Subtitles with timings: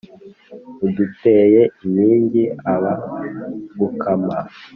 [0.87, 4.37] uduteye inkingi abagukama